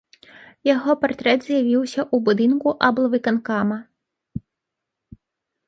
[0.75, 3.81] Яго партрэт з'явіўся ў будынку аблвыканкама.